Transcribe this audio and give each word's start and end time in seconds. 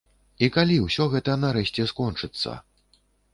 І 0.45 0.47
калі 0.55 0.77
ўсё 0.85 1.05
гэта 1.13 1.35
нарэшце 1.43 1.85
скончыцца? 1.93 2.57